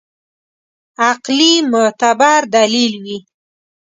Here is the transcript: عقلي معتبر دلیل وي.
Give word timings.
عقلي 1.07 1.53
معتبر 1.71 2.41
دلیل 2.55 2.93
وي. 3.03 3.17